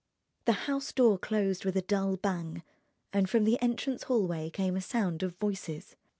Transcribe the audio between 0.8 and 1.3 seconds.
door